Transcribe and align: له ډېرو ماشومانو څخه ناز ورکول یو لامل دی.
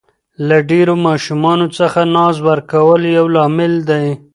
له 0.47 0.57
ډېرو 0.69 0.93
ماشومانو 1.07 1.67
څخه 1.77 1.99
ناز 2.15 2.35
ورکول 2.49 3.01
یو 3.17 3.25
لامل 3.35 3.73
دی. 3.89 4.05